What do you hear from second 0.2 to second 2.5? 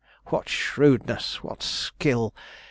what shrewdness! what skill!